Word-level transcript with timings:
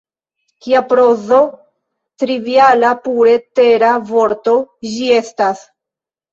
Kia 0.63 0.79
proza, 0.93 1.41
triviala, 2.23 2.95
pure 3.05 3.37
tera 3.61 3.95
vorto 4.15 4.59
ĝi 4.97 5.15
estas! 5.23 5.67